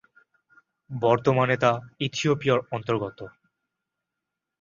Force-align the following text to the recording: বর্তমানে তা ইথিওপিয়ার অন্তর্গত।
বর্তমানে 0.89 1.55
তা 1.57 1.71
ইথিওপিয়ার 1.99 2.59
অন্তর্গত। 2.71 3.19